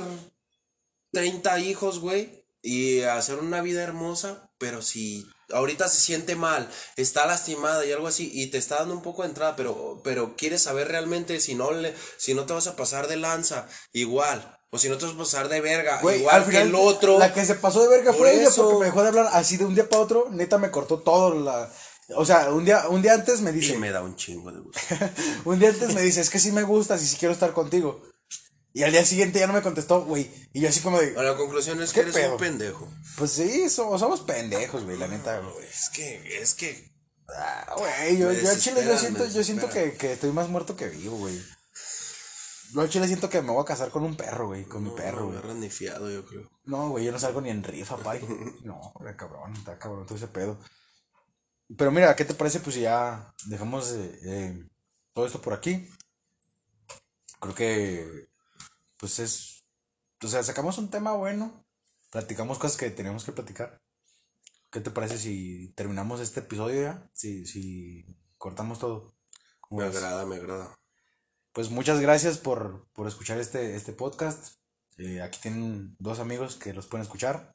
30 1.12 1.58
hijos, 1.60 2.00
güey, 2.00 2.43
y 2.64 3.02
hacer 3.02 3.38
una 3.38 3.60
vida 3.60 3.82
hermosa, 3.82 4.48
pero 4.56 4.80
si 4.80 5.28
ahorita 5.52 5.86
se 5.88 6.00
siente 6.00 6.34
mal, 6.34 6.66
está 6.96 7.26
lastimada 7.26 7.84
y 7.84 7.92
algo 7.92 8.08
así, 8.08 8.30
y 8.32 8.46
te 8.46 8.56
está 8.56 8.76
dando 8.76 8.94
un 8.94 9.02
poco 9.02 9.22
de 9.22 9.28
entrada, 9.28 9.54
pero, 9.54 10.00
pero 10.02 10.34
quieres 10.34 10.62
saber 10.62 10.88
realmente 10.88 11.38
si 11.40 11.54
no, 11.54 11.72
le, 11.72 11.94
si 12.16 12.32
no 12.32 12.46
te 12.46 12.54
vas 12.54 12.66
a 12.66 12.74
pasar 12.74 13.06
de 13.06 13.16
lanza, 13.16 13.68
igual. 13.92 14.58
O 14.70 14.78
si 14.78 14.88
no 14.88 14.96
te 14.96 15.04
vas 15.04 15.14
a 15.14 15.18
pasar 15.18 15.48
de 15.48 15.60
verga, 15.60 16.00
Güey, 16.00 16.20
igual 16.20 16.42
al 16.42 16.50
que 16.50 16.62
el 16.62 16.74
otro. 16.74 17.18
La 17.18 17.32
que 17.32 17.44
se 17.44 17.54
pasó 17.54 17.82
de 17.82 17.88
verga 17.88 18.10
Por 18.10 18.22
fue 18.22 18.40
ella 18.40 18.48
porque 18.56 18.78
me 18.78 18.86
dejó 18.86 19.02
de 19.02 19.08
hablar 19.08 19.28
así 19.32 19.56
de 19.56 19.66
un 19.66 19.74
día 19.74 19.88
para 19.88 20.02
otro. 20.02 20.28
Neta 20.32 20.58
me 20.58 20.72
cortó 20.72 20.98
todo 20.98 21.32
la. 21.38 21.70
O 22.16 22.24
sea, 22.24 22.50
un 22.50 22.64
día, 22.64 22.88
un 22.88 23.00
día 23.00 23.14
antes 23.14 23.40
me 23.40 23.50
Y 23.50 23.54
dice. 23.54 23.78
me 23.78 23.92
da 23.92 24.02
un 24.02 24.16
chingo 24.16 24.50
de 24.50 24.58
gusto. 24.58 24.80
un 25.44 25.60
día 25.60 25.68
antes 25.68 25.94
me 25.94 26.02
dice, 26.02 26.20
es 26.22 26.28
que 26.28 26.40
sí 26.40 26.50
me 26.50 26.64
gustas 26.64 27.00
y 27.02 27.06
sí 27.06 27.16
quiero 27.16 27.32
estar 27.32 27.52
contigo. 27.52 28.02
Y 28.74 28.82
al 28.82 28.92
día 28.92 29.04
siguiente 29.06 29.38
ya 29.38 29.46
no 29.46 29.52
me 29.54 29.62
contestó, 29.62 30.04
güey. 30.04 30.30
Y 30.52 30.60
yo 30.60 30.68
así 30.68 30.80
como 30.80 30.98
de. 30.98 31.14
Ahora, 31.16 31.30
la 31.30 31.36
conclusión 31.38 31.80
es 31.80 31.90
¿Qué 31.92 32.00
que 32.00 32.10
eres 32.10 32.14
pedo? 32.14 32.32
un 32.32 32.38
pendejo. 32.38 32.92
Pues 33.16 33.30
sí, 33.30 33.70
somos, 33.70 34.00
somos 34.00 34.20
pendejos, 34.20 34.84
güey, 34.84 34.98
la 34.98 35.08
neta, 35.08 35.38
güey. 35.38 35.64
Es 35.64 35.88
que, 35.90 36.42
es 36.42 36.54
que 36.54 36.92
Ah, 37.28 37.74
Güey, 37.78 38.18
yo, 38.18 38.32
yo 38.32 38.50
al 38.50 38.58
chile 38.58 38.84
yo 38.84 38.98
siento, 38.98 39.26
yo 39.26 39.42
siento 39.42 39.70
que, 39.70 39.94
que 39.94 40.12
estoy 40.12 40.30
más 40.32 40.48
muerto 40.48 40.76
que 40.76 40.88
vivo, 40.88 41.16
güey. 41.16 41.40
Yo 42.72 42.80
al 42.80 42.88
chile 42.90 43.06
siento 43.06 43.30
que 43.30 43.40
me 43.40 43.52
voy 43.52 43.62
a 43.62 43.64
casar 43.64 43.90
con 43.90 44.02
un 44.02 44.16
perro, 44.16 44.48
güey, 44.48 44.64
con 44.64 44.82
mi 44.82 44.90
perro, 44.90 45.30
no 45.30 45.40
güey. 45.40 45.54
ni 45.54 45.70
fiado, 45.70 46.10
yo 46.10 46.26
creo. 46.26 46.50
No, 46.64 46.90
güey, 46.90 47.04
yo 47.04 47.12
no 47.12 47.18
salgo 47.18 47.40
ni 47.40 47.50
en 47.50 47.62
rifa, 47.62 47.96
pay. 47.96 48.20
No, 48.64 48.92
güey, 48.96 49.16
cabrón, 49.16 49.54
está 49.54 49.78
cabrón 49.78 50.04
todo 50.06 50.16
ese 50.18 50.28
pedo. 50.28 50.58
Pero 51.78 51.90
mira, 51.90 52.14
¿qué 52.14 52.24
te 52.24 52.34
parece? 52.34 52.60
Pues 52.60 52.76
ya 52.76 53.32
dejamos 53.46 53.92
eh, 53.92 54.18
eh, 54.24 54.68
todo 55.14 55.26
esto 55.26 55.40
por 55.40 55.54
aquí. 55.54 55.88
Creo 57.40 57.54
que, 57.54 58.28
pues 59.04 59.18
es, 59.18 59.66
o 60.22 60.28
sea, 60.28 60.42
sacamos 60.42 60.78
un 60.78 60.88
tema 60.88 61.12
bueno, 61.12 61.66
platicamos 62.10 62.58
cosas 62.58 62.78
que 62.78 62.88
teníamos 62.88 63.22
que 63.22 63.32
platicar. 63.32 63.82
¿Qué 64.70 64.80
te 64.80 64.90
parece 64.90 65.18
si 65.18 65.74
terminamos 65.74 66.22
este 66.22 66.40
episodio 66.40 66.80
ya? 66.80 67.10
Si, 67.12 67.44
si 67.44 68.06
cortamos 68.38 68.78
todo. 68.78 69.14
¿Cómo 69.60 69.82
Me 69.82 69.88
ves? 69.88 69.96
agrada, 69.98 70.24
me 70.24 70.36
agrada. 70.36 70.74
Pues 71.52 71.68
muchas 71.68 72.00
gracias 72.00 72.38
por, 72.38 72.88
por 72.94 73.06
escuchar 73.06 73.38
este, 73.40 73.76
este 73.76 73.92
podcast. 73.92 74.54
Eh, 74.96 75.20
aquí 75.20 75.38
tienen 75.38 75.94
dos 75.98 76.18
amigos 76.18 76.56
que 76.56 76.72
los 76.72 76.86
pueden 76.86 77.02
escuchar. 77.02 77.54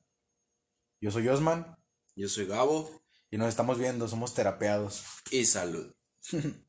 Yo 1.02 1.10
soy 1.10 1.28
Osman 1.30 1.76
Yo 2.16 2.30
soy 2.30 2.46
Gabo 2.46 3.02
y 3.32 3.40
nos 3.40 3.50
estamos 3.50 3.80
viendo, 3.80 4.08
somos 4.08 4.36
terapeados. 4.36 5.04
y 5.32 5.46
salud. 5.46 5.92